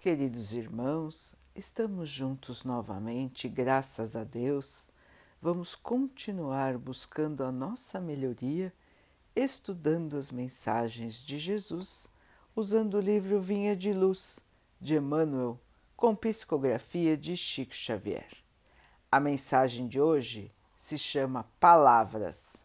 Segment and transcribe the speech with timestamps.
[0.00, 4.88] queridos irmãos, estamos juntos novamente, graças a Deus.
[5.42, 8.72] Vamos continuar buscando a nossa melhoria,
[9.36, 12.08] estudando as mensagens de Jesus,
[12.56, 14.40] usando o livro Vinha de Luz,
[14.80, 15.60] de Emmanuel,
[15.94, 18.32] com psicografia de Chico Xavier.
[19.12, 22.64] A mensagem de hoje se chama Palavras.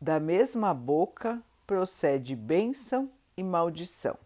[0.00, 4.18] Da mesma boca procede bênção e maldição.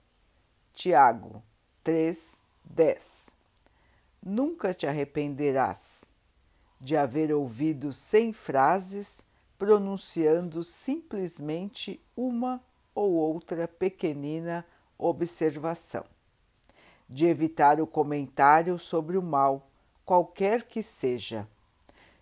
[0.72, 1.42] Tiago
[1.88, 3.30] 3, 10
[4.22, 6.04] Nunca te arrependerás
[6.78, 9.22] de haver ouvido cem frases
[9.58, 12.62] pronunciando simplesmente uma
[12.94, 14.66] ou outra pequenina
[14.98, 16.04] observação,
[17.08, 19.66] de evitar o comentário sobre o mal,
[20.04, 21.48] qualquer que seja,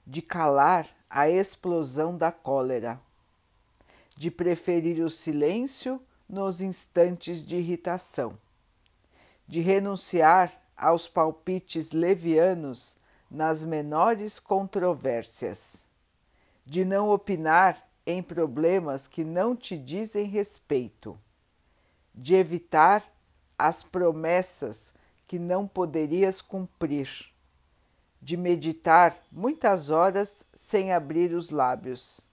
[0.07, 3.01] de calar a explosão da cólera,
[4.17, 8.39] de preferir o silêncio nos instantes de irritação
[9.47, 12.97] de renunciar aos palpites levianos
[13.31, 15.87] nas menores controvérsias,
[16.65, 21.19] de não opinar em problemas que não te dizem respeito,
[22.15, 23.05] de evitar
[23.59, 24.95] as promessas
[25.27, 27.09] que não poderias cumprir,
[28.21, 32.27] de meditar muitas horas sem abrir os lábios,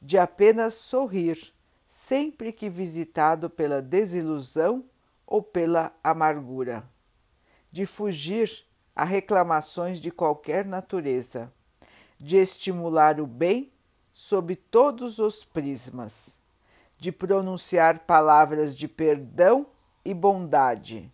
[0.00, 1.52] de apenas sorrir
[1.86, 4.84] sempre que visitado pela desilusão
[5.32, 6.86] ou pela amargura,
[7.70, 11.50] de fugir a reclamações de qualquer natureza,
[12.18, 13.72] de estimular o bem
[14.12, 16.38] sob todos os prismas,
[16.98, 19.68] de pronunciar palavras de perdão
[20.04, 21.10] e bondade,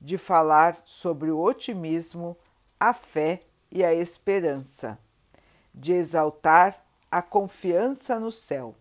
[0.00, 2.36] de falar sobre o otimismo,
[2.78, 4.96] a fé e a esperança,
[5.74, 8.76] de exaltar a confiança no céu,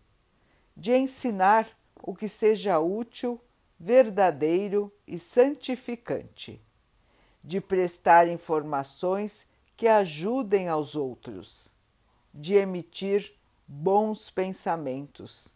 [0.78, 1.68] de ensinar
[2.04, 3.42] o que seja útil
[3.80, 6.62] verdadeiro e santificante,
[7.42, 11.74] de prestar informações que ajudem aos outros,
[12.34, 13.34] de emitir
[13.66, 15.56] bons pensamentos,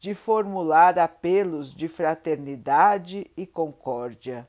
[0.00, 4.48] de formular apelos de fraternidade e concórdia,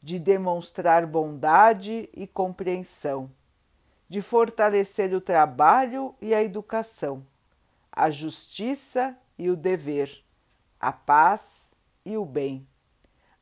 [0.00, 3.30] de demonstrar bondade e compreensão,
[4.08, 7.26] de fortalecer o trabalho e a educação,
[7.90, 10.22] a justiça e o dever,
[10.78, 11.73] a paz
[12.04, 12.66] e o bem,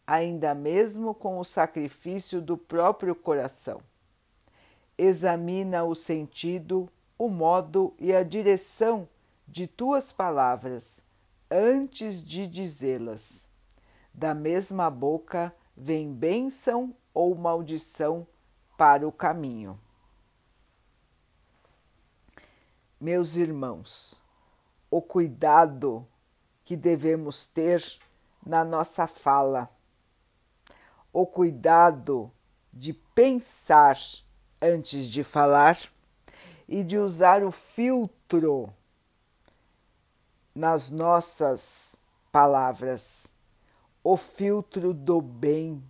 [0.07, 3.83] ainda mesmo com o sacrifício do próprio coração.
[4.97, 9.09] Examina o sentido, o modo e a direção
[9.47, 11.03] de tuas palavras
[11.51, 13.49] antes de dizê-las.
[14.15, 18.27] Da mesma boca vem bênção ou maldição
[18.77, 19.79] para o caminho.
[23.01, 24.23] Meus irmãos,
[24.91, 26.07] o cuidado
[26.65, 27.83] que devemos ter
[28.45, 29.71] na nossa fala.
[31.13, 32.31] O cuidado
[32.73, 33.99] de pensar
[34.61, 35.79] antes de falar
[36.69, 38.73] e de usar o filtro
[40.55, 41.97] nas nossas
[42.31, 43.33] palavras,
[44.03, 45.83] o filtro do bem,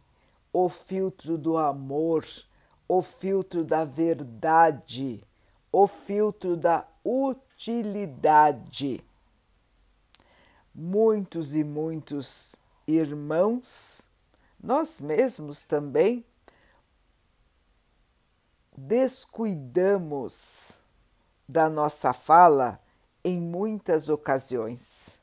[0.53, 2.27] o filtro do amor,
[2.89, 5.25] o filtro da verdade,
[5.71, 9.05] o filtro da utilidade
[10.75, 12.57] muitos e muitos
[12.87, 14.07] irmãos,
[14.63, 16.25] nós mesmos também,
[18.77, 20.81] descuidamos
[21.49, 22.81] da nossa fala
[23.23, 25.21] em muitas ocasiões.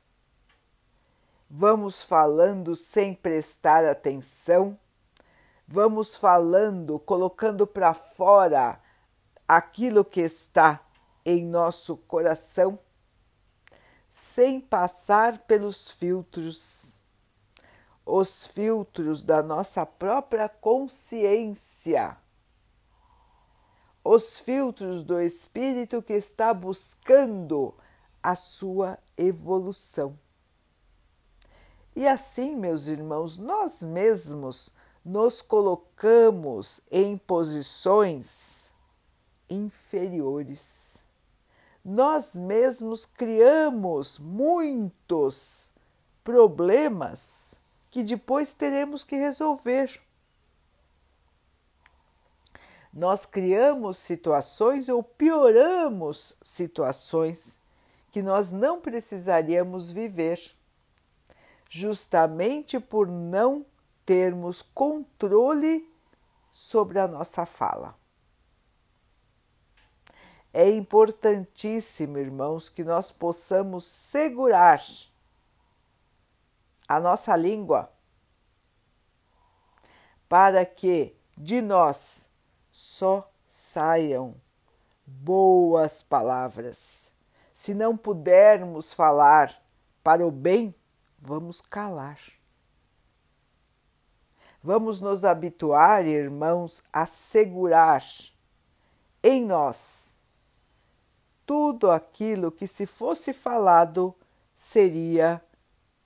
[1.50, 4.78] Vamos falando sem prestar atenção,
[5.68, 8.80] vamos falando, colocando para fora
[9.48, 10.80] aquilo que está
[11.26, 12.78] em nosso coração
[14.10, 16.98] sem passar pelos filtros,
[18.06, 22.18] os filtros da nossa própria consciência,
[24.04, 27.76] os filtros do espírito que está buscando
[28.24, 30.18] a sua evolução.
[31.96, 34.72] E assim, meus irmãos, nós mesmos
[35.04, 38.72] nos colocamos em posições
[39.50, 41.04] inferiores
[41.90, 45.72] nós mesmos criamos muitos
[46.24, 47.56] problemas
[47.90, 50.00] que depois teremos que resolver.
[52.94, 57.60] Nós criamos situações ou pioramos situações
[58.12, 60.40] que nós não precisaríamos viver,
[61.68, 63.66] justamente por não
[64.06, 65.92] termos controle
[66.52, 67.99] sobre a nossa fala.
[70.54, 74.82] É importantíssimo, irmãos, que nós possamos segurar
[76.88, 77.92] a nossa língua
[80.28, 82.28] para que de nós
[82.72, 84.36] só saiam
[85.06, 87.12] boas palavras.
[87.54, 89.64] Se não pudermos falar
[90.04, 90.74] para o bem,
[91.20, 92.20] vamos calar.
[94.64, 98.04] Vamos nos habituar, irmãos, a segurar
[99.24, 100.09] em nós
[101.50, 104.16] tudo aquilo que, se fosse falado,
[104.54, 105.44] seria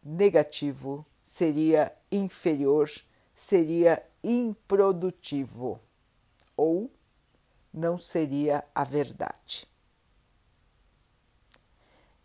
[0.02, 2.90] negativo, seria inferior,
[3.36, 5.82] seria improdutivo
[6.56, 6.90] ou
[7.74, 9.68] não seria a verdade.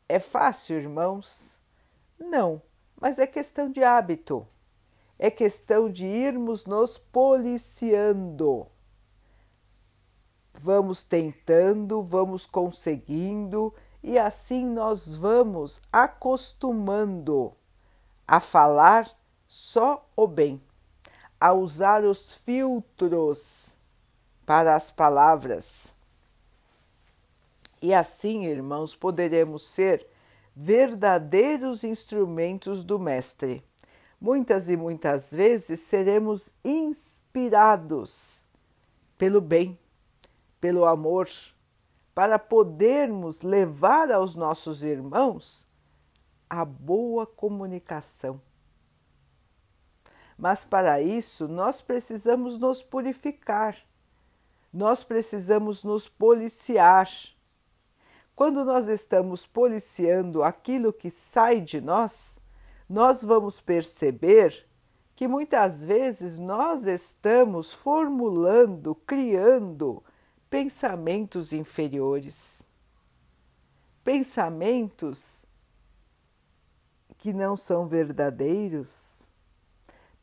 [0.08, 1.58] É fácil, irmãos?
[2.20, 2.62] Não,
[3.00, 4.46] mas é questão de hábito.
[5.18, 8.68] É questão de irmos nos policiando.
[10.60, 13.72] Vamos tentando, vamos conseguindo
[14.02, 17.52] e assim nós vamos acostumando
[18.26, 19.08] a falar
[19.46, 20.60] só o bem,
[21.40, 23.76] a usar os filtros
[24.44, 25.94] para as palavras.
[27.80, 30.06] E assim, irmãos, poderemos ser
[30.54, 33.64] verdadeiros instrumentos do Mestre.
[34.20, 38.44] Muitas e muitas vezes seremos inspirados
[39.16, 39.78] pelo bem,
[40.60, 41.28] pelo amor,
[42.14, 45.66] para podermos levar aos nossos irmãos
[46.50, 48.40] a boa comunicação.
[50.36, 53.76] Mas para isso nós precisamos nos purificar,
[54.72, 57.08] nós precisamos nos policiar.
[58.34, 62.38] Quando nós estamos policiando aquilo que sai de nós,
[62.88, 64.66] nós vamos perceber
[65.14, 70.02] que muitas vezes nós estamos formulando, criando
[70.50, 72.66] pensamentos inferiores,
[74.02, 75.44] pensamentos
[77.18, 79.28] que não são verdadeiros,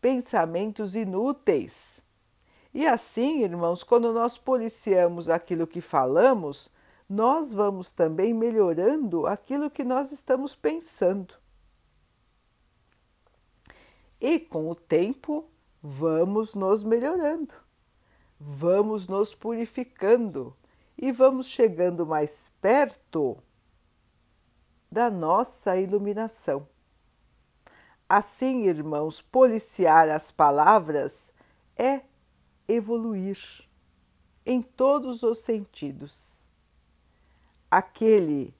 [0.02, 2.02] pensamentos inúteis.
[2.74, 6.72] E assim, irmãos, quando nós policiamos aquilo que falamos,
[7.08, 11.36] nós vamos também melhorando aquilo que nós estamos pensando.
[14.20, 15.50] E com o tempo,
[15.82, 17.54] vamos nos melhorando,
[18.40, 20.56] vamos nos purificando
[20.98, 23.38] e vamos chegando mais perto
[24.92, 26.68] da nossa iluminação.
[28.08, 31.34] Assim, irmãos, policiar as palavras
[31.76, 32.02] é
[32.68, 33.68] evoluir
[34.46, 36.48] em todos os sentidos.
[37.70, 38.56] Aquele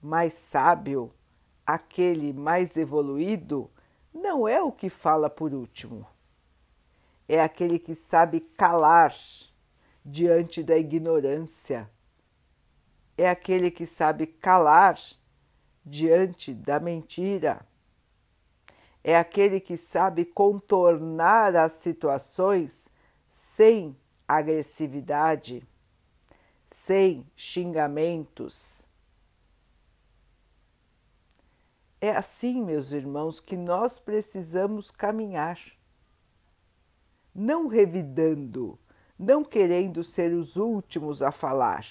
[0.00, 1.12] mais sábio,
[1.66, 3.70] aquele mais evoluído,
[4.12, 6.06] não é o que fala por último.
[7.30, 9.14] É aquele que sabe calar
[10.04, 11.88] diante da ignorância.
[13.16, 14.98] É aquele que sabe calar
[15.84, 17.64] diante da mentira
[19.02, 22.88] é aquele que sabe contornar as situações
[23.28, 23.96] sem
[24.28, 25.66] agressividade,
[26.66, 28.86] sem xingamentos.
[32.00, 35.58] É assim, meus irmãos, que nós precisamos caminhar.
[37.34, 38.78] Não revidando,
[39.18, 41.86] não querendo ser os últimos a falar,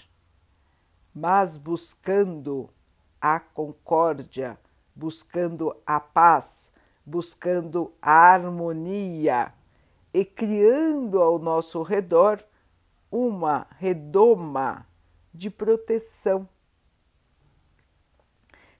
[1.13, 2.69] mas buscando
[3.21, 4.59] a concórdia,
[4.95, 6.71] buscando a paz,
[7.05, 9.53] buscando a harmonia
[10.13, 12.43] e criando ao nosso redor
[13.11, 14.85] uma redoma
[15.33, 16.47] de proteção.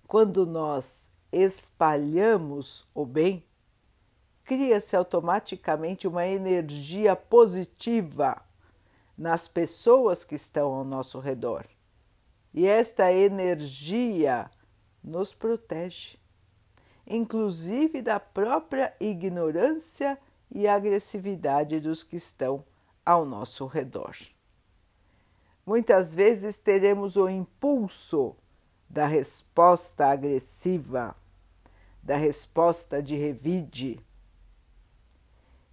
[0.08, 3.44] Quando nós espalhamos o bem,
[4.50, 8.42] cria-se automaticamente uma energia positiva
[9.16, 11.66] nas pessoas que estão ao nosso redor.
[12.52, 14.50] E esta energia
[15.04, 16.18] nos protege
[17.10, 20.18] inclusive da própria ignorância
[20.52, 22.64] e agressividade dos que estão
[23.04, 24.16] ao nosso redor.
[25.66, 28.36] Muitas vezes teremos o impulso
[28.88, 31.16] da resposta agressiva,
[32.02, 34.00] da resposta de revide.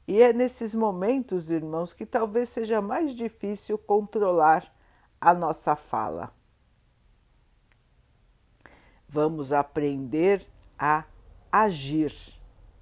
[0.06, 4.72] E é nesses momentos, irmãos, que talvez seja mais difícil controlar
[5.20, 6.32] a nossa fala.
[9.08, 10.46] Vamos aprender
[10.78, 11.04] a
[11.50, 12.12] agir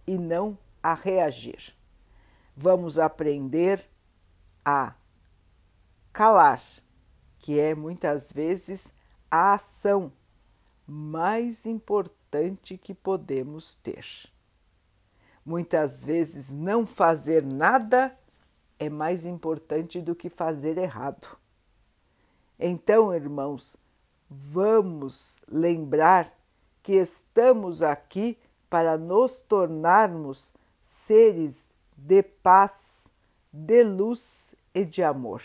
[0.07, 1.75] e não a reagir.
[2.57, 3.89] Vamos aprender
[4.65, 4.95] a
[6.13, 6.63] calar,
[7.39, 8.93] que é muitas vezes
[9.31, 10.13] a ação
[10.87, 14.34] mais importante que podemos ter.
[15.45, 18.17] Muitas vezes não fazer nada
[18.79, 21.29] é mais importante do que fazer errado.
[22.59, 23.77] Então, irmãos,
[24.29, 26.33] vamos lembrar
[26.83, 28.39] que estamos aqui
[28.71, 33.09] para nos tornarmos seres de paz,
[33.53, 35.43] de luz e de amor.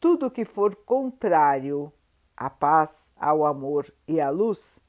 [0.00, 1.92] Tudo que for contrário
[2.36, 4.80] à paz, ao amor e à luz,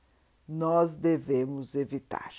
[0.47, 2.33] nós devemos evitar.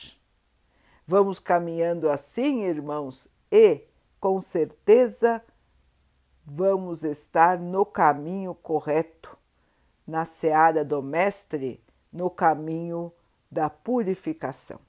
[1.07, 3.83] Vamos caminhando assim, irmãos, e
[4.19, 5.41] com certeza
[6.45, 9.39] vamos estar no caminho correto,
[10.05, 11.81] na seara do Mestre,
[12.13, 13.13] no caminho
[13.49, 14.81] da purificação.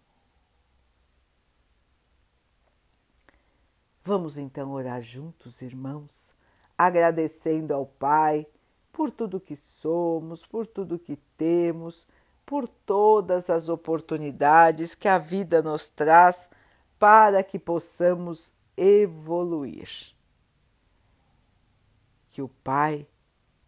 [4.03, 6.33] Vamos então orar juntos, irmãos,
[6.75, 8.47] agradecendo ao Pai
[8.91, 12.07] por tudo que somos, por tudo que temos,
[12.47, 16.49] por todas as oportunidades que a vida nos traz
[16.97, 19.89] para que possamos evoluir.
[22.29, 23.05] Que o Pai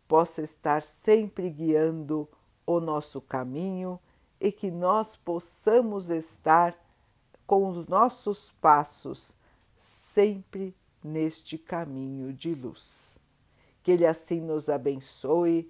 [0.07, 2.25] possa estar sempre guiando
[2.65, 3.99] o nosso caminho
[4.39, 6.73] e que nós possamos estar
[7.45, 9.35] com os nossos passos
[9.77, 13.19] sempre neste caminho de luz.
[13.83, 15.69] Que Ele assim nos abençoe